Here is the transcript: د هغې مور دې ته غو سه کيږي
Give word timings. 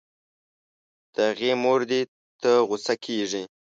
د 1.13 1.17
هغې 1.29 1.51
مور 1.63 1.79
دې 1.89 2.01
ته 2.41 2.51
غو 2.67 2.77
سه 2.85 2.93
کيږي 3.05 3.43